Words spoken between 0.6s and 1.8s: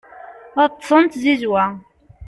ad ṭṭsen d tzizwa